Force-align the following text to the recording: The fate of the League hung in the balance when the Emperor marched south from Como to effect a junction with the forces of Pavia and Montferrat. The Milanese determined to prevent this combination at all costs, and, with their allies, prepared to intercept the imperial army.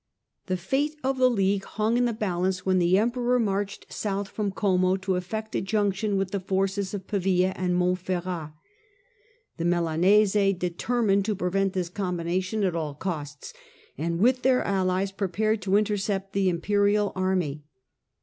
The 0.47 0.57
fate 0.57 0.95
of 1.03 1.19
the 1.19 1.29
League 1.29 1.63
hung 1.63 1.95
in 1.95 2.05
the 2.05 2.11
balance 2.11 2.65
when 2.65 2.79
the 2.79 2.97
Emperor 2.97 3.37
marched 3.37 3.93
south 3.93 4.27
from 4.29 4.51
Como 4.51 4.95
to 4.97 5.13
effect 5.13 5.55
a 5.55 5.61
junction 5.61 6.17
with 6.17 6.31
the 6.31 6.39
forces 6.39 6.95
of 6.95 7.05
Pavia 7.05 7.53
and 7.55 7.75
Montferrat. 7.75 8.51
The 9.57 9.65
Milanese 9.65 10.55
determined 10.57 11.25
to 11.25 11.35
prevent 11.35 11.73
this 11.73 11.89
combination 11.89 12.63
at 12.63 12.75
all 12.75 12.95
costs, 12.95 13.53
and, 13.95 14.17
with 14.17 14.41
their 14.41 14.63
allies, 14.63 15.11
prepared 15.11 15.61
to 15.61 15.77
intercept 15.77 16.33
the 16.33 16.49
imperial 16.49 17.11
army. 17.15 17.63